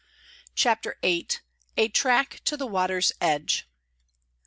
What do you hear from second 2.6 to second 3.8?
WATER'S EDGE."